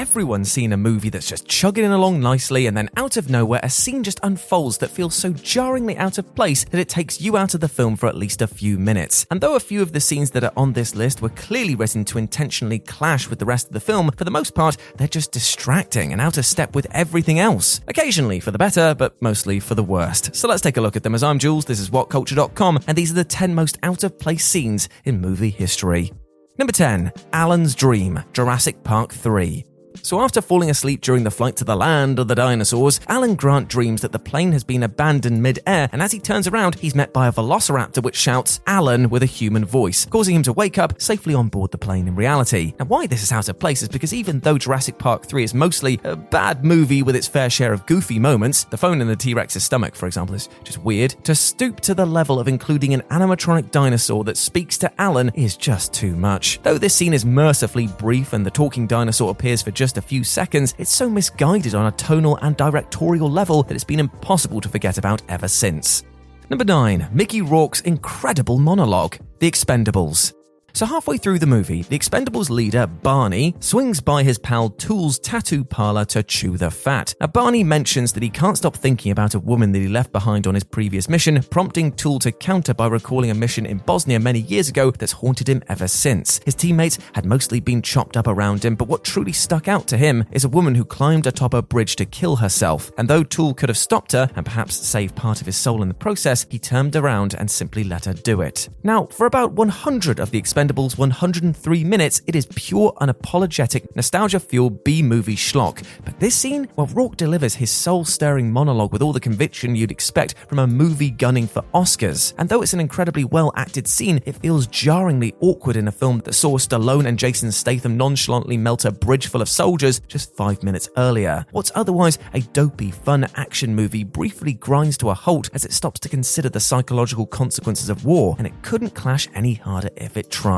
Everyone's 0.00 0.50
seen 0.50 0.72
a 0.72 0.78
movie 0.78 1.10
that's 1.10 1.28
just 1.28 1.46
chugging 1.46 1.84
along 1.84 2.20
nicely, 2.20 2.66
and 2.66 2.74
then 2.74 2.88
out 2.96 3.18
of 3.18 3.28
nowhere, 3.28 3.60
a 3.62 3.68
scene 3.68 4.02
just 4.02 4.18
unfolds 4.22 4.78
that 4.78 4.88
feels 4.88 5.14
so 5.14 5.30
jarringly 5.34 5.94
out 5.98 6.16
of 6.16 6.34
place 6.34 6.64
that 6.64 6.80
it 6.80 6.88
takes 6.88 7.20
you 7.20 7.36
out 7.36 7.52
of 7.52 7.60
the 7.60 7.68
film 7.68 7.96
for 7.96 8.06
at 8.06 8.16
least 8.16 8.40
a 8.40 8.46
few 8.46 8.78
minutes. 8.78 9.26
And 9.30 9.42
though 9.42 9.56
a 9.56 9.60
few 9.60 9.82
of 9.82 9.92
the 9.92 10.00
scenes 10.00 10.30
that 10.30 10.42
are 10.42 10.54
on 10.56 10.72
this 10.72 10.94
list 10.94 11.20
were 11.20 11.28
clearly 11.28 11.74
written 11.74 12.06
to 12.06 12.16
intentionally 12.16 12.78
clash 12.78 13.28
with 13.28 13.40
the 13.40 13.44
rest 13.44 13.66
of 13.66 13.74
the 13.74 13.80
film, 13.80 14.10
for 14.12 14.24
the 14.24 14.30
most 14.30 14.54
part, 14.54 14.78
they're 14.96 15.06
just 15.06 15.32
distracting 15.32 16.12
and 16.12 16.20
out 16.22 16.38
of 16.38 16.46
step 16.46 16.74
with 16.74 16.86
everything 16.92 17.38
else. 17.38 17.82
Occasionally 17.86 18.40
for 18.40 18.52
the 18.52 18.56
better, 18.56 18.94
but 18.94 19.20
mostly 19.20 19.60
for 19.60 19.74
the 19.74 19.84
worst. 19.84 20.34
So 20.34 20.48
let's 20.48 20.62
take 20.62 20.78
a 20.78 20.80
look 20.80 20.96
at 20.96 21.02
them. 21.02 21.14
As 21.14 21.22
I'm 21.22 21.38
Jules, 21.38 21.66
this 21.66 21.78
is 21.78 21.90
WhatCulture.com, 21.90 22.78
and 22.86 22.96
these 22.96 23.10
are 23.10 23.16
the 23.16 23.24
10 23.24 23.54
most 23.54 23.76
out 23.82 24.02
of 24.02 24.18
place 24.18 24.46
scenes 24.46 24.88
in 25.04 25.20
movie 25.20 25.50
history. 25.50 26.10
Number 26.56 26.72
10, 26.72 27.12
Alan's 27.34 27.74
Dream, 27.74 28.24
Jurassic 28.32 28.82
Park 28.82 29.12
3. 29.12 29.66
So, 30.02 30.20
after 30.20 30.40
falling 30.40 30.70
asleep 30.70 31.00
during 31.00 31.24
the 31.24 31.30
flight 31.30 31.56
to 31.56 31.64
the 31.64 31.76
land 31.76 32.18
of 32.18 32.28
the 32.28 32.34
dinosaurs, 32.34 33.00
Alan 33.08 33.34
Grant 33.34 33.68
dreams 33.68 34.02
that 34.02 34.12
the 34.12 34.18
plane 34.18 34.52
has 34.52 34.64
been 34.64 34.82
abandoned 34.82 35.42
mid 35.42 35.58
air, 35.66 35.88
and 35.92 36.02
as 36.02 36.12
he 36.12 36.18
turns 36.18 36.46
around, 36.46 36.76
he's 36.76 36.94
met 36.94 37.12
by 37.12 37.28
a 37.28 37.32
velociraptor 37.32 38.02
which 38.02 38.16
shouts, 38.16 38.60
Alan, 38.66 39.10
with 39.10 39.22
a 39.22 39.26
human 39.26 39.64
voice, 39.64 40.06
causing 40.06 40.36
him 40.36 40.42
to 40.42 40.52
wake 40.52 40.78
up 40.78 41.00
safely 41.00 41.34
on 41.34 41.48
board 41.48 41.70
the 41.70 41.78
plane 41.78 42.08
in 42.08 42.16
reality. 42.16 42.72
Now, 42.78 42.86
why 42.86 43.06
this 43.06 43.22
is 43.22 43.32
out 43.32 43.48
of 43.48 43.58
place 43.58 43.82
is 43.82 43.88
because 43.88 44.14
even 44.14 44.40
though 44.40 44.58
Jurassic 44.58 44.98
Park 44.98 45.26
3 45.26 45.44
is 45.44 45.54
mostly 45.54 46.00
a 46.04 46.16
bad 46.16 46.64
movie 46.64 47.02
with 47.02 47.16
its 47.16 47.26
fair 47.26 47.50
share 47.50 47.72
of 47.72 47.86
goofy 47.86 48.18
moments, 48.18 48.64
the 48.64 48.76
phone 48.76 49.00
in 49.00 49.08
the 49.08 49.16
T 49.16 49.34
Rex's 49.34 49.64
stomach, 49.64 49.94
for 49.94 50.06
example, 50.06 50.34
is 50.34 50.48
just 50.64 50.78
weird, 50.78 51.14
to 51.24 51.34
stoop 51.34 51.80
to 51.80 51.94
the 51.94 52.06
level 52.06 52.40
of 52.40 52.48
including 52.48 52.94
an 52.94 53.02
animatronic 53.10 53.70
dinosaur 53.70 54.24
that 54.24 54.36
speaks 54.36 54.78
to 54.78 55.00
Alan 55.00 55.30
is 55.34 55.56
just 55.56 55.92
too 55.92 56.16
much. 56.16 56.60
Though 56.62 56.78
this 56.78 56.94
scene 56.94 57.14
is 57.14 57.24
mercifully 57.24 57.86
brief 57.86 58.32
and 58.32 58.44
the 58.44 58.50
talking 58.50 58.86
dinosaur 58.86 59.30
appears 59.30 59.62
for 59.62 59.70
just 59.70 59.89
a 59.98 60.02
few 60.02 60.24
seconds, 60.24 60.74
it's 60.78 60.92
so 60.92 61.08
misguided 61.08 61.74
on 61.74 61.86
a 61.86 61.92
tonal 61.92 62.38
and 62.42 62.56
directorial 62.56 63.30
level 63.30 63.62
that 63.64 63.74
it's 63.74 63.84
been 63.84 64.00
impossible 64.00 64.60
to 64.60 64.68
forget 64.68 64.98
about 64.98 65.22
ever 65.28 65.48
since. 65.48 66.04
Number 66.48 66.64
9. 66.64 67.08
Mickey 67.12 67.42
Rourke's 67.42 67.80
incredible 67.82 68.58
monologue, 68.58 69.18
The 69.38 69.50
Expendables. 69.50 70.34
So, 70.72 70.86
halfway 70.86 71.18
through 71.18 71.38
the 71.40 71.46
movie, 71.46 71.82
the 71.82 71.98
Expendables 71.98 72.50
leader, 72.50 72.86
Barney, 72.86 73.54
swings 73.60 74.00
by 74.00 74.22
his 74.22 74.38
pal 74.38 74.70
Tool's 74.70 75.18
tattoo 75.18 75.64
parlor 75.64 76.04
to 76.06 76.22
chew 76.22 76.56
the 76.56 76.70
fat. 76.70 77.14
Now, 77.20 77.26
Barney 77.26 77.64
mentions 77.64 78.12
that 78.12 78.22
he 78.22 78.30
can't 78.30 78.56
stop 78.56 78.76
thinking 78.76 79.12
about 79.12 79.34
a 79.34 79.38
woman 79.40 79.72
that 79.72 79.80
he 79.80 79.88
left 79.88 80.12
behind 80.12 80.46
on 80.46 80.54
his 80.54 80.64
previous 80.64 81.08
mission, 81.08 81.42
prompting 81.42 81.92
Tool 81.92 82.18
to 82.20 82.32
counter 82.32 82.72
by 82.72 82.86
recalling 82.86 83.30
a 83.30 83.34
mission 83.34 83.66
in 83.66 83.78
Bosnia 83.78 84.20
many 84.20 84.40
years 84.40 84.68
ago 84.68 84.90
that's 84.90 85.12
haunted 85.12 85.48
him 85.48 85.62
ever 85.68 85.88
since. 85.88 86.40
His 86.44 86.54
teammates 86.54 86.98
had 87.14 87.26
mostly 87.26 87.60
been 87.60 87.82
chopped 87.82 88.16
up 88.16 88.26
around 88.26 88.64
him, 88.64 88.76
but 88.76 88.88
what 88.88 89.04
truly 89.04 89.32
stuck 89.32 89.68
out 89.68 89.86
to 89.88 89.96
him 89.96 90.24
is 90.30 90.44
a 90.44 90.48
woman 90.48 90.74
who 90.74 90.84
climbed 90.84 91.26
atop 91.26 91.54
a 91.54 91.62
bridge 91.62 91.96
to 91.96 92.04
kill 92.04 92.36
herself. 92.36 92.92
And 92.96 93.08
though 93.08 93.24
Tool 93.24 93.54
could 93.54 93.68
have 93.68 93.78
stopped 93.78 94.12
her 94.12 94.30
and 94.36 94.46
perhaps 94.46 94.76
saved 94.76 95.16
part 95.16 95.40
of 95.40 95.46
his 95.46 95.56
soul 95.56 95.82
in 95.82 95.88
the 95.88 95.94
process, 95.94 96.46
he 96.48 96.58
turned 96.58 96.94
around 96.94 97.34
and 97.34 97.50
simply 97.50 97.84
let 97.84 98.04
her 98.04 98.14
do 98.14 98.40
it. 98.40 98.68
Now, 98.82 99.06
for 99.06 99.26
about 99.26 99.52
100 99.52 100.20
of 100.20 100.30
the 100.30 100.40
Expendables, 100.40 100.59
Expendables 100.60 100.98
103 100.98 101.84
minutes, 101.84 102.20
it 102.26 102.36
is 102.36 102.44
pure, 102.54 102.92
unapologetic, 103.00 103.96
nostalgia 103.96 104.38
fueled 104.38 104.84
B 104.84 105.02
movie 105.02 105.34
schlock. 105.34 105.82
But 106.04 106.20
this 106.20 106.34
scene, 106.34 106.68
well, 106.76 106.86
Rourke 106.88 107.16
delivers 107.16 107.54
his 107.54 107.70
soul 107.70 108.04
stirring 108.04 108.52
monologue 108.52 108.92
with 108.92 109.00
all 109.00 109.14
the 109.14 109.20
conviction 109.20 109.74
you'd 109.74 109.90
expect 109.90 110.34
from 110.50 110.58
a 110.58 110.66
movie 110.66 111.08
gunning 111.08 111.46
for 111.46 111.62
Oscars. 111.72 112.34
And 112.36 112.46
though 112.50 112.60
it's 112.60 112.74
an 112.74 112.80
incredibly 112.80 113.24
well 113.24 113.54
acted 113.56 113.88
scene, 113.88 114.20
it 114.26 114.36
feels 114.36 114.66
jarringly 114.66 115.34
awkward 115.40 115.76
in 115.76 115.88
a 115.88 115.92
film 115.92 116.18
that 116.26 116.34
saw 116.34 116.58
Stallone 116.58 117.06
and 117.06 117.18
Jason 117.18 117.50
Statham 117.52 117.96
nonchalantly 117.96 118.58
melt 118.58 118.84
a 118.84 118.92
bridge 118.92 119.28
full 119.28 119.40
of 119.40 119.48
soldiers 119.48 120.00
just 120.08 120.36
five 120.36 120.62
minutes 120.62 120.90
earlier. 120.98 121.46
What's 121.52 121.72
otherwise 121.74 122.18
a 122.34 122.40
dopey, 122.40 122.90
fun 122.90 123.26
action 123.36 123.74
movie 123.74 124.04
briefly 124.04 124.52
grinds 124.52 124.98
to 124.98 125.08
a 125.08 125.14
halt 125.14 125.48
as 125.54 125.64
it 125.64 125.72
stops 125.72 126.00
to 126.00 126.10
consider 126.10 126.50
the 126.50 126.60
psychological 126.60 127.24
consequences 127.24 127.88
of 127.88 128.04
war, 128.04 128.34
and 128.36 128.46
it 128.46 128.52
couldn't 128.60 128.94
clash 128.94 129.26
any 129.34 129.54
harder 129.54 129.88
if 129.96 130.18
it 130.18 130.30
tried. 130.30 130.49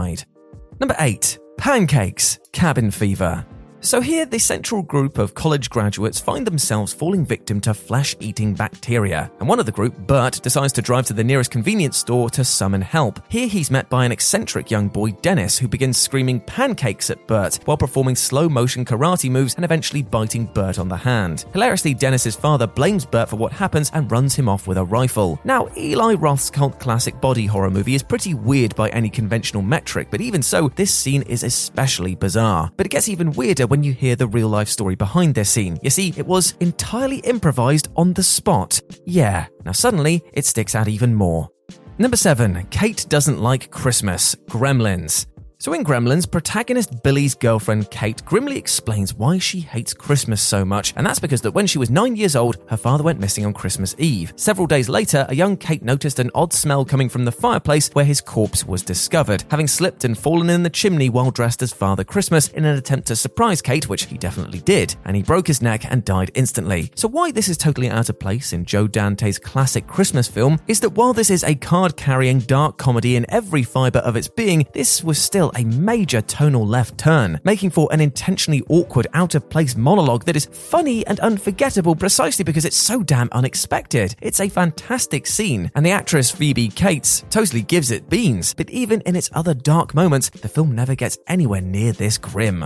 Number 0.80 0.96
8. 0.98 1.38
Pancakes, 1.58 2.38
Cabin 2.52 2.90
Fever. 2.90 3.46
So, 3.84 4.00
here, 4.00 4.24
the 4.24 4.38
central 4.38 4.80
group 4.80 5.18
of 5.18 5.34
college 5.34 5.68
graduates 5.68 6.20
find 6.20 6.46
themselves 6.46 6.92
falling 6.92 7.26
victim 7.26 7.60
to 7.62 7.74
flesh 7.74 8.14
eating 8.20 8.54
bacteria. 8.54 9.28
And 9.40 9.48
one 9.48 9.58
of 9.58 9.66
the 9.66 9.72
group, 9.72 9.98
Bert, 10.06 10.40
decides 10.40 10.72
to 10.74 10.82
drive 10.82 11.06
to 11.06 11.12
the 11.12 11.24
nearest 11.24 11.50
convenience 11.50 11.98
store 11.98 12.30
to 12.30 12.44
summon 12.44 12.80
help. 12.80 13.20
Here, 13.28 13.48
he's 13.48 13.72
met 13.72 13.90
by 13.90 14.04
an 14.04 14.12
eccentric 14.12 14.70
young 14.70 14.86
boy, 14.86 15.10
Dennis, 15.10 15.58
who 15.58 15.66
begins 15.66 15.98
screaming 15.98 16.38
pancakes 16.42 17.10
at 17.10 17.26
Bert 17.26 17.58
while 17.64 17.76
performing 17.76 18.14
slow 18.14 18.48
motion 18.48 18.84
karate 18.84 19.28
moves 19.28 19.56
and 19.56 19.64
eventually 19.64 20.02
biting 20.02 20.46
Bert 20.46 20.78
on 20.78 20.88
the 20.88 20.96
hand. 20.96 21.44
Hilariously, 21.52 21.94
Dennis's 21.94 22.36
father 22.36 22.68
blames 22.68 23.04
Bert 23.04 23.30
for 23.30 23.36
what 23.36 23.52
happens 23.52 23.90
and 23.94 24.10
runs 24.12 24.36
him 24.36 24.48
off 24.48 24.68
with 24.68 24.78
a 24.78 24.84
rifle. 24.84 25.40
Now, 25.42 25.68
Eli 25.76 26.14
Roth's 26.14 26.50
cult 26.50 26.78
classic 26.78 27.20
body 27.20 27.46
horror 27.46 27.70
movie 27.70 27.96
is 27.96 28.04
pretty 28.04 28.34
weird 28.34 28.76
by 28.76 28.90
any 28.90 29.10
conventional 29.10 29.62
metric, 29.62 30.06
but 30.08 30.20
even 30.20 30.40
so, 30.40 30.68
this 30.68 30.94
scene 30.94 31.22
is 31.22 31.42
especially 31.42 32.14
bizarre. 32.14 32.70
But 32.76 32.86
it 32.86 32.90
gets 32.90 33.08
even 33.08 33.32
weirder 33.32 33.71
when 33.72 33.82
you 33.82 33.94
hear 33.94 34.14
the 34.14 34.26
real 34.26 34.50
life 34.50 34.68
story 34.68 34.94
behind 34.94 35.34
this 35.34 35.48
scene. 35.48 35.78
You 35.82 35.88
see, 35.88 36.12
it 36.18 36.26
was 36.26 36.52
entirely 36.60 37.20
improvised 37.20 37.88
on 37.96 38.12
the 38.12 38.22
spot. 38.22 38.78
Yeah, 39.06 39.46
now 39.64 39.72
suddenly 39.72 40.22
it 40.34 40.44
sticks 40.44 40.74
out 40.74 40.88
even 40.88 41.14
more. 41.14 41.48
Number 41.96 42.18
7. 42.18 42.66
Kate 42.66 43.06
doesn't 43.08 43.40
like 43.40 43.70
Christmas. 43.70 44.34
Gremlins. 44.50 45.24
So, 45.62 45.74
in 45.74 45.84
Gremlins, 45.84 46.28
protagonist 46.28 47.04
Billy's 47.04 47.36
girlfriend 47.36 47.88
Kate 47.92 48.20
grimly 48.24 48.58
explains 48.58 49.14
why 49.14 49.38
she 49.38 49.60
hates 49.60 49.94
Christmas 49.94 50.42
so 50.42 50.64
much, 50.64 50.92
and 50.96 51.06
that's 51.06 51.20
because 51.20 51.40
that 51.42 51.52
when 51.52 51.68
she 51.68 51.78
was 51.78 51.88
nine 51.88 52.16
years 52.16 52.34
old, 52.34 52.56
her 52.68 52.76
father 52.76 53.04
went 53.04 53.20
missing 53.20 53.46
on 53.46 53.52
Christmas 53.52 53.94
Eve. 53.96 54.32
Several 54.34 54.66
days 54.66 54.88
later, 54.88 55.24
a 55.28 55.36
young 55.36 55.56
Kate 55.56 55.84
noticed 55.84 56.18
an 56.18 56.32
odd 56.34 56.52
smell 56.52 56.84
coming 56.84 57.08
from 57.08 57.24
the 57.24 57.30
fireplace 57.30 57.88
where 57.90 58.04
his 58.04 58.20
corpse 58.20 58.66
was 58.66 58.82
discovered, 58.82 59.44
having 59.52 59.68
slipped 59.68 60.02
and 60.02 60.18
fallen 60.18 60.50
in 60.50 60.64
the 60.64 60.68
chimney 60.68 61.08
while 61.08 61.30
dressed 61.30 61.62
as 61.62 61.72
Father 61.72 62.02
Christmas 62.02 62.48
in 62.48 62.64
an 62.64 62.76
attempt 62.76 63.06
to 63.06 63.14
surprise 63.14 63.62
Kate, 63.62 63.88
which 63.88 64.06
he 64.06 64.18
definitely 64.18 64.62
did, 64.62 64.96
and 65.04 65.14
he 65.14 65.22
broke 65.22 65.46
his 65.46 65.62
neck 65.62 65.84
and 65.88 66.04
died 66.04 66.32
instantly. 66.34 66.90
So, 66.96 67.06
why 67.06 67.30
this 67.30 67.48
is 67.48 67.56
totally 67.56 67.88
out 67.88 68.08
of 68.08 68.18
place 68.18 68.52
in 68.52 68.64
Joe 68.64 68.88
Dante's 68.88 69.38
classic 69.38 69.86
Christmas 69.86 70.26
film 70.26 70.58
is 70.66 70.80
that 70.80 70.96
while 70.96 71.12
this 71.12 71.30
is 71.30 71.44
a 71.44 71.54
card 71.54 71.96
carrying 71.96 72.40
dark 72.40 72.78
comedy 72.78 73.14
in 73.14 73.26
every 73.28 73.62
fibre 73.62 74.00
of 74.00 74.16
its 74.16 74.26
being, 74.26 74.66
this 74.72 75.04
was 75.04 75.18
still 75.18 75.51
a 75.56 75.64
major 75.64 76.20
tonal 76.22 76.66
left 76.66 76.98
turn, 76.98 77.40
making 77.44 77.70
for 77.70 77.88
an 77.92 78.00
intentionally 78.00 78.62
awkward, 78.68 79.06
out 79.14 79.34
of 79.34 79.48
place 79.48 79.76
monologue 79.76 80.24
that 80.24 80.36
is 80.36 80.46
funny 80.46 81.06
and 81.06 81.20
unforgettable 81.20 81.94
precisely 81.94 82.44
because 82.44 82.64
it's 82.64 82.76
so 82.76 83.02
damn 83.02 83.28
unexpected. 83.32 84.14
It's 84.20 84.40
a 84.40 84.48
fantastic 84.48 85.26
scene, 85.26 85.70
and 85.74 85.84
the 85.84 85.90
actress 85.90 86.30
Phoebe 86.30 86.68
Cates 86.68 87.24
totally 87.30 87.62
gives 87.62 87.90
it 87.90 88.08
beans, 88.08 88.54
but 88.54 88.70
even 88.70 89.00
in 89.02 89.16
its 89.16 89.30
other 89.32 89.54
dark 89.54 89.94
moments, 89.94 90.30
the 90.30 90.48
film 90.48 90.74
never 90.74 90.94
gets 90.94 91.18
anywhere 91.26 91.60
near 91.60 91.92
this 91.92 92.18
grim. 92.18 92.64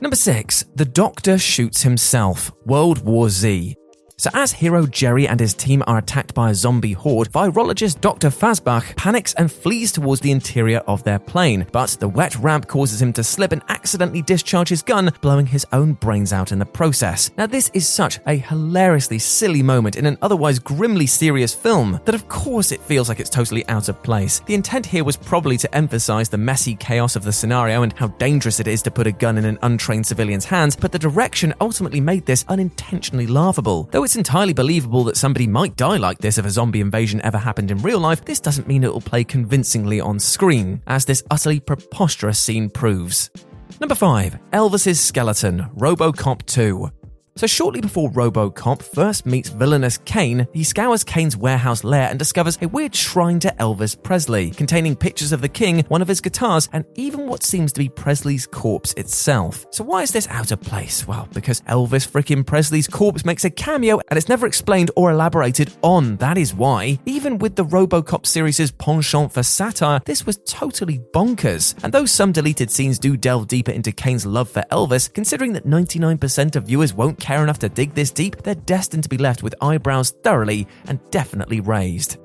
Number 0.00 0.16
6. 0.16 0.64
The 0.76 0.84
Doctor 0.84 1.36
Shoots 1.36 1.82
Himself, 1.82 2.52
World 2.64 3.04
War 3.04 3.28
Z. 3.28 3.76
So, 4.20 4.28
as 4.34 4.52
hero 4.52 4.84
Jerry 4.84 5.26
and 5.26 5.40
his 5.40 5.54
team 5.54 5.82
are 5.86 5.96
attacked 5.96 6.34
by 6.34 6.50
a 6.50 6.54
zombie 6.54 6.92
horde, 6.92 7.32
virologist 7.32 8.02
Dr. 8.02 8.28
Fassbach 8.28 8.94
panics 8.94 9.32
and 9.32 9.50
flees 9.50 9.92
towards 9.92 10.20
the 10.20 10.30
interior 10.30 10.80
of 10.80 11.02
their 11.04 11.18
plane. 11.18 11.64
But 11.72 11.96
the 11.98 12.08
wet 12.08 12.36
ramp 12.36 12.68
causes 12.68 13.00
him 13.00 13.14
to 13.14 13.24
slip 13.24 13.50
and 13.50 13.62
accidentally 13.70 14.20
discharge 14.20 14.68
his 14.68 14.82
gun, 14.82 15.10
blowing 15.22 15.46
his 15.46 15.66
own 15.72 15.94
brains 15.94 16.34
out 16.34 16.52
in 16.52 16.58
the 16.58 16.66
process. 16.66 17.30
Now, 17.38 17.46
this 17.46 17.70
is 17.72 17.88
such 17.88 18.20
a 18.26 18.34
hilariously 18.34 19.18
silly 19.20 19.62
moment 19.62 19.96
in 19.96 20.04
an 20.04 20.18
otherwise 20.20 20.58
grimly 20.58 21.06
serious 21.06 21.54
film 21.54 21.98
that, 22.04 22.14
of 22.14 22.28
course, 22.28 22.72
it 22.72 22.82
feels 22.82 23.08
like 23.08 23.20
it's 23.20 23.30
totally 23.30 23.66
out 23.68 23.88
of 23.88 24.02
place. 24.02 24.40
The 24.40 24.54
intent 24.54 24.84
here 24.84 25.02
was 25.02 25.16
probably 25.16 25.56
to 25.56 25.74
emphasize 25.74 26.28
the 26.28 26.36
messy 26.36 26.74
chaos 26.74 27.16
of 27.16 27.24
the 27.24 27.32
scenario 27.32 27.84
and 27.84 27.94
how 27.94 28.08
dangerous 28.08 28.60
it 28.60 28.68
is 28.68 28.82
to 28.82 28.90
put 28.90 29.06
a 29.06 29.12
gun 29.12 29.38
in 29.38 29.46
an 29.46 29.58
untrained 29.62 30.06
civilian's 30.06 30.44
hands, 30.44 30.76
but 30.76 30.92
the 30.92 30.98
direction 30.98 31.54
ultimately 31.58 32.02
made 32.02 32.26
this 32.26 32.44
unintentionally 32.48 33.26
laughable. 33.26 33.88
Though 33.90 34.09
it's 34.10 34.16
entirely 34.16 34.52
believable 34.52 35.04
that 35.04 35.16
somebody 35.16 35.46
might 35.46 35.76
die 35.76 35.96
like 35.96 36.18
this 36.18 36.36
if 36.36 36.44
a 36.44 36.50
zombie 36.50 36.80
invasion 36.80 37.20
ever 37.22 37.38
happened 37.38 37.70
in 37.70 37.78
real 37.78 38.00
life, 38.00 38.24
this 38.24 38.40
doesn't 38.40 38.66
mean 38.66 38.82
it 38.82 38.92
will 38.92 39.00
play 39.00 39.22
convincingly 39.22 40.00
on 40.00 40.18
screen, 40.18 40.82
as 40.88 41.04
this 41.04 41.22
utterly 41.30 41.60
preposterous 41.60 42.36
scene 42.36 42.68
proves. 42.68 43.30
Number 43.78 43.94
5. 43.94 44.36
Elvis's 44.52 44.98
Skeleton, 44.98 45.64
Robocop 45.76 46.44
2. 46.46 46.90
So, 47.40 47.46
shortly 47.46 47.80
before 47.80 48.10
Robocop 48.10 48.82
first 48.82 49.24
meets 49.24 49.48
villainous 49.48 49.96
Cain, 50.04 50.46
he 50.52 50.62
scours 50.62 51.02
Cain's 51.02 51.38
warehouse 51.38 51.82
lair 51.84 52.10
and 52.10 52.18
discovers 52.18 52.58
a 52.60 52.68
weird 52.68 52.94
shrine 52.94 53.40
to 53.40 53.54
Elvis 53.58 53.96
Presley, 54.02 54.50
containing 54.50 54.94
pictures 54.94 55.32
of 55.32 55.40
the 55.40 55.48
king, 55.48 55.82
one 55.88 56.02
of 56.02 56.08
his 56.08 56.20
guitars, 56.20 56.68
and 56.74 56.84
even 56.96 57.26
what 57.26 57.42
seems 57.42 57.72
to 57.72 57.78
be 57.78 57.88
Presley's 57.88 58.46
corpse 58.46 58.92
itself. 58.98 59.64
So, 59.70 59.84
why 59.84 60.02
is 60.02 60.12
this 60.12 60.28
out 60.28 60.52
of 60.52 60.60
place? 60.60 61.08
Well, 61.08 61.30
because 61.32 61.62
Elvis 61.62 62.06
frickin' 62.06 62.44
Presley's 62.44 62.86
corpse 62.86 63.24
makes 63.24 63.46
a 63.46 63.50
cameo 63.50 64.02
and 64.08 64.18
it's 64.18 64.28
never 64.28 64.46
explained 64.46 64.90
or 64.94 65.10
elaborated 65.10 65.72
on. 65.80 66.16
That 66.16 66.36
is 66.36 66.52
why. 66.52 67.00
Even 67.06 67.38
with 67.38 67.56
the 67.56 67.64
Robocop 67.64 68.26
series' 68.26 68.70
penchant 68.72 69.32
for 69.32 69.42
satire, 69.42 70.02
this 70.04 70.26
was 70.26 70.40
totally 70.46 70.98
bonkers. 71.14 71.74
And 71.82 71.90
though 71.90 72.04
some 72.04 72.32
deleted 72.32 72.70
scenes 72.70 72.98
do 72.98 73.16
delve 73.16 73.48
deeper 73.48 73.72
into 73.72 73.92
Cain's 73.92 74.26
love 74.26 74.50
for 74.50 74.62
Elvis, 74.70 75.10
considering 75.10 75.54
that 75.54 75.64
99% 75.64 76.54
of 76.54 76.64
viewers 76.64 76.92
won't 76.92 77.18
care 77.30 77.44
enough 77.44 77.60
to 77.60 77.68
dig 77.68 77.94
this 77.94 78.10
deep, 78.10 78.42
they're 78.42 78.66
destined 78.66 79.04
to 79.04 79.08
be 79.08 79.16
left 79.16 79.40
with 79.44 79.54
eyebrows 79.60 80.10
thoroughly 80.24 80.66
and 80.88 80.98
definitely 81.10 81.60
raised. 81.60 82.16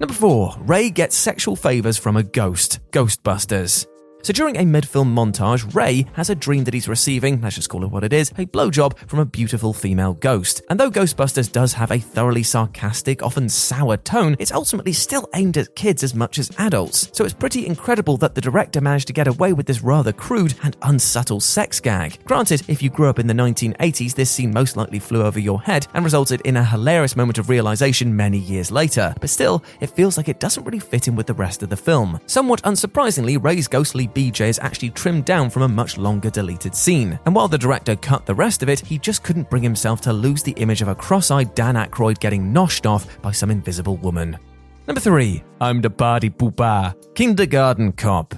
Number 0.00 0.14
4. 0.14 0.56
Ray 0.60 0.88
gets 0.88 1.16
sexual 1.16 1.54
favours 1.54 1.98
from 1.98 2.16
a 2.16 2.22
ghost. 2.22 2.80
Ghostbusters. 2.90 3.86
So 4.24 4.32
during 4.32 4.56
a 4.56 4.64
mid-film 4.64 5.14
montage, 5.14 5.74
Ray 5.74 6.06
has 6.14 6.30
a 6.30 6.34
dream 6.34 6.64
that 6.64 6.72
he's 6.72 6.88
receiving, 6.88 7.42
let's 7.42 7.56
just 7.56 7.68
call 7.68 7.84
it 7.84 7.90
what 7.90 8.04
it 8.04 8.14
is, 8.14 8.30
a 8.38 8.46
blowjob 8.46 8.96
from 9.06 9.18
a 9.18 9.26
beautiful 9.26 9.74
female 9.74 10.14
ghost. 10.14 10.62
And 10.70 10.80
though 10.80 10.90
Ghostbusters 10.90 11.52
does 11.52 11.74
have 11.74 11.90
a 11.90 11.98
thoroughly 11.98 12.42
sarcastic, 12.42 13.22
often 13.22 13.50
sour 13.50 13.98
tone, 13.98 14.34
it's 14.38 14.50
ultimately 14.50 14.94
still 14.94 15.28
aimed 15.34 15.58
at 15.58 15.74
kids 15.74 16.02
as 16.02 16.14
much 16.14 16.38
as 16.38 16.50
adults. 16.56 17.10
So 17.12 17.26
it's 17.26 17.34
pretty 17.34 17.66
incredible 17.66 18.16
that 18.16 18.34
the 18.34 18.40
director 18.40 18.80
managed 18.80 19.08
to 19.08 19.12
get 19.12 19.26
away 19.26 19.52
with 19.52 19.66
this 19.66 19.82
rather 19.82 20.10
crude 20.10 20.54
and 20.62 20.74
unsubtle 20.80 21.40
sex 21.40 21.78
gag. 21.78 22.18
Granted, 22.24 22.62
if 22.66 22.82
you 22.82 22.88
grew 22.88 23.10
up 23.10 23.18
in 23.18 23.26
the 23.26 23.34
1980s, 23.34 24.14
this 24.14 24.30
scene 24.30 24.54
most 24.54 24.74
likely 24.74 25.00
flew 25.00 25.22
over 25.22 25.38
your 25.38 25.60
head 25.60 25.86
and 25.92 26.02
resulted 26.02 26.40
in 26.46 26.56
a 26.56 26.64
hilarious 26.64 27.14
moment 27.14 27.36
of 27.36 27.50
realization 27.50 28.16
many 28.16 28.38
years 28.38 28.70
later. 28.70 29.14
But 29.20 29.28
still, 29.28 29.62
it 29.80 29.90
feels 29.90 30.16
like 30.16 30.30
it 30.30 30.40
doesn't 30.40 30.64
really 30.64 30.78
fit 30.78 31.08
in 31.08 31.14
with 31.14 31.26
the 31.26 31.34
rest 31.34 31.62
of 31.62 31.68
the 31.68 31.76
film. 31.76 32.18
Somewhat 32.24 32.62
unsurprisingly, 32.62 33.36
Ray's 33.44 33.68
ghostly 33.68 34.06
BJ 34.14 34.48
is 34.48 34.58
actually 34.60 34.90
trimmed 34.90 35.24
down 35.24 35.50
from 35.50 35.62
a 35.62 35.68
much 35.68 35.98
longer 35.98 36.30
deleted 36.30 36.74
scene. 36.74 37.18
And 37.26 37.34
while 37.34 37.48
the 37.48 37.58
director 37.58 37.96
cut 37.96 38.26
the 38.26 38.34
rest 38.34 38.62
of 38.62 38.68
it, 38.68 38.80
he 38.80 38.98
just 38.98 39.22
couldn't 39.24 39.50
bring 39.50 39.62
himself 39.62 40.00
to 40.02 40.12
lose 40.12 40.42
the 40.42 40.52
image 40.52 40.82
of 40.82 40.88
a 40.88 40.94
cross 40.94 41.30
eyed 41.30 41.54
Dan 41.54 41.74
Aykroyd 41.74 42.20
getting 42.20 42.52
noshed 42.52 42.86
off 42.86 43.20
by 43.20 43.32
some 43.32 43.50
invisible 43.50 43.96
woman. 43.96 44.38
Number 44.86 45.00
3. 45.00 45.42
I'm 45.60 45.80
the 45.80 45.90
party 45.90 46.30
poopa. 46.30 46.94
Kindergarten 47.14 47.92
Cop. 47.92 48.34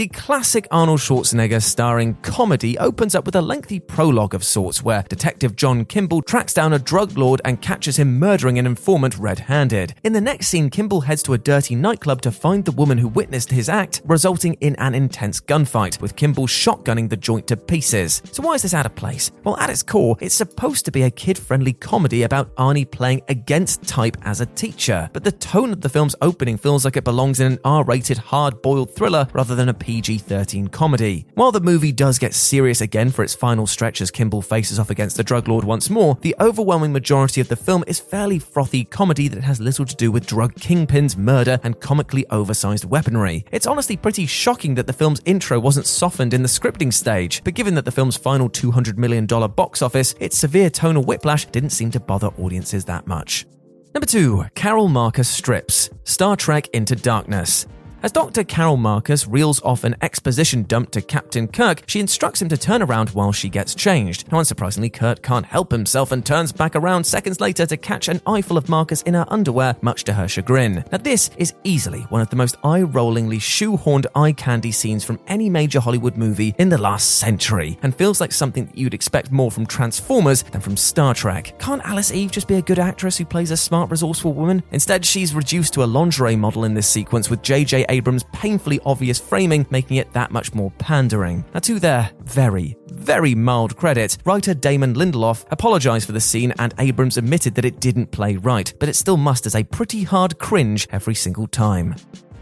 The 0.00 0.08
classic 0.08 0.66
Arnold 0.70 1.00
Schwarzenegger 1.00 1.62
starring 1.62 2.14
comedy 2.22 2.78
opens 2.78 3.14
up 3.14 3.26
with 3.26 3.36
a 3.36 3.42
lengthy 3.42 3.78
prologue 3.78 4.34
of 4.34 4.42
sorts 4.42 4.82
where 4.82 5.04
Detective 5.10 5.56
John 5.56 5.84
Kimball 5.84 6.22
tracks 6.22 6.54
down 6.54 6.72
a 6.72 6.78
drug 6.78 7.18
lord 7.18 7.42
and 7.44 7.60
catches 7.60 7.98
him 7.98 8.18
murdering 8.18 8.58
an 8.58 8.64
informant 8.64 9.18
red 9.18 9.40
handed. 9.40 9.94
In 10.02 10.14
the 10.14 10.20
next 10.22 10.46
scene, 10.46 10.70
Kimball 10.70 11.02
heads 11.02 11.22
to 11.24 11.34
a 11.34 11.38
dirty 11.38 11.74
nightclub 11.74 12.22
to 12.22 12.32
find 12.32 12.64
the 12.64 12.72
woman 12.72 12.96
who 12.96 13.08
witnessed 13.08 13.50
his 13.50 13.68
act, 13.68 14.00
resulting 14.06 14.54
in 14.62 14.74
an 14.76 14.94
intense 14.94 15.38
gunfight, 15.38 16.00
with 16.00 16.16
Kimball 16.16 16.46
shotgunning 16.46 17.10
the 17.10 17.16
joint 17.18 17.46
to 17.48 17.56
pieces. 17.58 18.22
So, 18.32 18.42
why 18.42 18.54
is 18.54 18.62
this 18.62 18.72
out 18.72 18.86
of 18.86 18.94
place? 18.94 19.30
Well, 19.44 19.58
at 19.58 19.68
its 19.68 19.82
core, 19.82 20.16
it's 20.20 20.34
supposed 20.34 20.86
to 20.86 20.90
be 20.90 21.02
a 21.02 21.10
kid 21.10 21.36
friendly 21.36 21.74
comedy 21.74 22.22
about 22.22 22.56
Arnie 22.56 22.90
playing 22.90 23.20
against 23.28 23.82
type 23.82 24.16
as 24.22 24.40
a 24.40 24.46
teacher, 24.46 25.10
but 25.12 25.24
the 25.24 25.32
tone 25.32 25.72
of 25.74 25.82
the 25.82 25.90
film's 25.90 26.16
opening 26.22 26.56
feels 26.56 26.86
like 26.86 26.96
it 26.96 27.04
belongs 27.04 27.38
in 27.38 27.52
an 27.52 27.58
R 27.66 27.84
rated, 27.84 28.16
hard 28.16 28.62
boiled 28.62 28.94
thriller 28.94 29.28
rather 29.34 29.54
than 29.54 29.68
a 29.68 29.74
PG 29.90 30.18
13 30.18 30.68
comedy. 30.68 31.26
While 31.34 31.50
the 31.50 31.60
movie 31.60 31.90
does 31.90 32.20
get 32.20 32.32
serious 32.32 32.80
again 32.80 33.10
for 33.10 33.24
its 33.24 33.34
final 33.34 33.66
stretch 33.66 34.00
as 34.00 34.12
Kimball 34.12 34.40
faces 34.40 34.78
off 34.78 34.88
against 34.88 35.16
the 35.16 35.24
drug 35.24 35.48
lord 35.48 35.64
once 35.64 35.90
more, 35.90 36.16
the 36.20 36.36
overwhelming 36.38 36.92
majority 36.92 37.40
of 37.40 37.48
the 37.48 37.56
film 37.56 37.82
is 37.88 37.98
fairly 37.98 38.38
frothy 38.38 38.84
comedy 38.84 39.26
that 39.26 39.42
has 39.42 39.60
little 39.60 39.84
to 39.84 39.96
do 39.96 40.12
with 40.12 40.28
drug 40.28 40.54
kingpins, 40.54 41.16
murder, 41.16 41.58
and 41.64 41.80
comically 41.80 42.24
oversized 42.30 42.84
weaponry. 42.84 43.44
It's 43.50 43.66
honestly 43.66 43.96
pretty 43.96 44.26
shocking 44.26 44.76
that 44.76 44.86
the 44.86 44.92
film's 44.92 45.22
intro 45.24 45.58
wasn't 45.58 45.86
softened 45.86 46.34
in 46.34 46.42
the 46.42 46.48
scripting 46.48 46.92
stage, 46.92 47.42
but 47.42 47.54
given 47.54 47.74
that 47.74 47.84
the 47.84 47.90
film's 47.90 48.16
final 48.16 48.48
$200 48.48 48.96
million 48.96 49.26
box 49.26 49.82
office, 49.82 50.14
its 50.20 50.38
severe 50.38 50.70
tonal 50.70 51.02
whiplash 51.02 51.46
didn't 51.46 51.70
seem 51.70 51.90
to 51.90 51.98
bother 51.98 52.28
audiences 52.38 52.84
that 52.84 53.08
much. 53.08 53.44
Number 53.92 54.06
2. 54.06 54.44
Carol 54.54 54.86
Marcus 54.86 55.28
Strips 55.28 55.90
Star 56.04 56.36
Trek 56.36 56.68
Into 56.68 56.94
Darkness. 56.94 57.66
As 58.02 58.12
Dr. 58.12 58.44
Carol 58.44 58.78
Marcus 58.78 59.26
reels 59.26 59.60
off 59.60 59.84
an 59.84 59.94
exposition 60.00 60.62
dump 60.62 60.90
to 60.92 61.02
Captain 61.02 61.46
Kirk, 61.46 61.82
she 61.86 62.00
instructs 62.00 62.40
him 62.40 62.48
to 62.48 62.56
turn 62.56 62.80
around 62.80 63.10
while 63.10 63.30
she 63.30 63.50
gets 63.50 63.74
changed. 63.74 64.32
Now, 64.32 64.38
unsurprisingly, 64.38 64.90
Kirk 64.90 65.22
can't 65.22 65.44
help 65.44 65.70
himself 65.70 66.10
and 66.10 66.24
turns 66.24 66.50
back 66.50 66.74
around 66.74 67.04
seconds 67.04 67.42
later 67.42 67.66
to 67.66 67.76
catch 67.76 68.08
an 68.08 68.22
eyeful 68.26 68.56
of 68.56 68.70
Marcus 68.70 69.02
in 69.02 69.12
her 69.12 69.26
underwear, 69.28 69.76
much 69.82 70.04
to 70.04 70.14
her 70.14 70.26
chagrin. 70.26 70.82
Now, 70.90 70.96
this 70.96 71.28
is 71.36 71.52
easily 71.62 72.00
one 72.04 72.22
of 72.22 72.30
the 72.30 72.36
most 72.36 72.56
eye 72.64 72.80
rollingly 72.80 73.38
shoehorned 73.38 74.06
eye 74.14 74.32
candy 74.32 74.72
scenes 74.72 75.04
from 75.04 75.20
any 75.26 75.50
major 75.50 75.78
Hollywood 75.78 76.16
movie 76.16 76.54
in 76.56 76.70
the 76.70 76.78
last 76.78 77.18
century, 77.18 77.78
and 77.82 77.94
feels 77.94 78.18
like 78.18 78.32
something 78.32 78.64
that 78.64 78.78
you'd 78.78 78.94
expect 78.94 79.30
more 79.30 79.50
from 79.50 79.66
Transformers 79.66 80.42
than 80.44 80.62
from 80.62 80.78
Star 80.78 81.12
Trek. 81.12 81.52
Can't 81.58 81.84
Alice 81.84 82.12
Eve 82.12 82.30
just 82.30 82.48
be 82.48 82.54
a 82.54 82.62
good 82.62 82.78
actress 82.78 83.18
who 83.18 83.26
plays 83.26 83.50
a 83.50 83.58
smart, 83.58 83.90
resourceful 83.90 84.32
woman? 84.32 84.62
Instead, 84.72 85.04
she's 85.04 85.34
reduced 85.34 85.74
to 85.74 85.84
a 85.84 85.84
lingerie 85.84 86.34
model 86.34 86.64
in 86.64 86.72
this 86.72 86.88
sequence 86.88 87.28
with 87.28 87.42
J.J. 87.42 87.89
Abrams' 87.90 88.24
painfully 88.32 88.80
obvious 88.86 89.18
framing, 89.18 89.66
making 89.70 89.98
it 89.98 90.12
that 90.14 90.30
much 90.30 90.54
more 90.54 90.70
pandering. 90.78 91.44
Now, 91.52 91.60
to 91.60 91.78
their 91.78 92.10
very, 92.22 92.76
very 92.86 93.34
mild 93.34 93.76
credit, 93.76 94.16
writer 94.24 94.54
Damon 94.54 94.94
Lindelof 94.94 95.44
apologized 95.50 96.06
for 96.06 96.12
the 96.12 96.20
scene 96.20 96.54
and 96.58 96.72
Abrams 96.78 97.18
admitted 97.18 97.54
that 97.56 97.64
it 97.64 97.80
didn't 97.80 98.10
play 98.12 98.36
right, 98.36 98.72
but 98.80 98.88
it 98.88 98.96
still 98.96 99.16
musters 99.18 99.54
a 99.54 99.64
pretty 99.64 100.02
hard 100.04 100.38
cringe 100.38 100.88
every 100.90 101.14
single 101.14 101.46
time. 101.46 101.94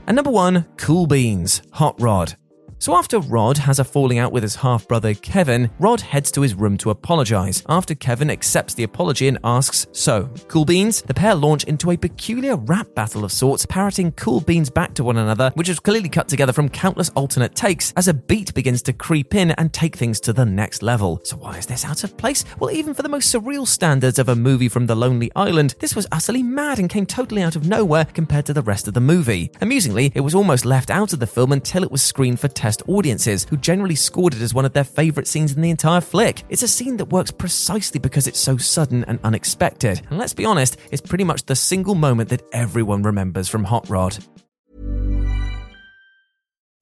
And 0.07 0.15
number 0.15 0.31
one, 0.31 0.67
Cool 0.77 1.07
Beans, 1.07 1.63
Hot 1.73 2.01
Rod. 2.01 2.37
So 2.81 2.95
after 2.95 3.19
Rod 3.19 3.59
has 3.59 3.81
a 3.81 3.85
falling 3.85 4.21
out 4.21 4.31
with 4.31 4.45
his 4.45 4.55
half 4.55 4.87
brother 4.87 5.13
Kevin, 5.13 5.69
Rod 5.81 6.01
heads 6.01 6.31
to 6.33 6.43
his 6.43 6.55
room 6.55 6.79
to 6.79 6.91
apologize. 6.91 7.65
After 7.69 7.93
Kevin 7.97 8.31
accepts 8.31 8.75
the 8.75 8.85
apology 8.85 9.27
and 9.27 9.37
asks, 9.43 9.89
So, 9.91 10.31
cool 10.47 10.65
beans? 10.65 11.03
The 11.03 11.13
pair 11.13 11.35
launch 11.35 11.65
into 11.65 11.91
a 11.91 11.97
peculiar 11.97 12.55
rap 12.55 12.95
battle 12.95 13.25
of 13.25 13.33
sorts, 13.33 13.67
parroting 13.67 14.13
cool 14.13 14.41
beans 14.41 14.71
back 14.71 14.95
to 14.95 15.03
one 15.03 15.17
another, 15.17 15.51
which 15.57 15.69
is 15.69 15.81
clearly 15.81 16.09
cut 16.09 16.29
together 16.29 16.53
from 16.53 16.69
countless 16.69 17.11
alternate 17.11 17.57
takes 17.57 17.93
as 17.97 18.07
a 18.07 18.15
beat 18.15 18.55
begins 18.55 18.81
to 18.83 18.93
creep 18.93 19.35
in 19.35 19.51
and 19.53 19.73
take 19.73 19.97
things 19.97 20.21
to 20.21 20.33
the 20.33 20.47
next 20.47 20.81
level. 20.81 21.21
So, 21.25 21.37
why 21.37 21.59
is 21.59 21.67
this 21.67 21.85
out 21.85 22.05
of 22.05 22.17
place? 22.17 22.45
Well, 22.61 22.71
even 22.71 22.95
for 22.95 23.03
the 23.03 23.09
most 23.09 23.35
surreal 23.35 23.67
standards 23.67 24.21
of 24.21 24.29
a 24.29 24.37
movie 24.37 24.69
from 24.69 24.87
the 24.87 24.95
Lonely 24.95 25.33
Island, 25.35 25.75
this 25.81 25.97
was 25.97 26.07
utterly 26.13 26.45
mad 26.45 26.79
and 26.79 26.89
came 26.89 27.07
totally 27.07 27.43
out 27.43 27.57
of 27.57 27.67
nowhere 27.67 28.05
compared 28.05 28.47
to 28.47 28.55
the 28.55 28.63
rest 28.63 28.87
of 28.87 28.95
the 28.95 29.01
movie. 29.01 29.51
Amusingly, 29.61 30.13
it 30.15 30.21
was 30.21 30.37
almost 30.37 30.65
left 30.65 30.91
out 30.91 31.13
of 31.13 31.19
the 31.19 31.27
film 31.27 31.51
until 31.51 31.83
it 31.83 31.91
was 31.91 32.03
screened 32.03 32.39
for 32.39 32.47
test 32.69 32.83
audiences, 32.87 33.47
who 33.49 33.57
generally 33.57 33.95
scored 33.95 34.35
it 34.35 34.43
as 34.43 34.53
one 34.53 34.67
of 34.67 34.75
their 34.75 34.85
favourite 34.85 35.27
scenes 35.27 35.55
in 35.55 35.63
the 35.63 35.71
entire 35.71 36.03
flick. 36.03 36.43
It's 36.51 36.63
a 36.63 36.69
scene 36.69 36.99
that 36.99 37.07
works 37.07 37.31
precisely 37.31 37.99
because 37.99 38.27
it's 38.27 38.39
so 38.39 38.59
sudden 38.59 39.05
and 39.05 39.19
unexpected. 39.25 40.03
And 40.11 40.19
let's 40.19 40.35
be 40.35 40.45
honest, 40.45 40.77
it's 40.91 41.01
pretty 41.01 41.25
much 41.25 41.47
the 41.47 41.57
single 41.57 41.95
moment 41.95 42.29
that 42.29 42.43
everyone 42.53 43.03
remembers 43.03 43.49
from 43.49 43.65
Hot 43.65 43.89
Rod. 43.89 44.19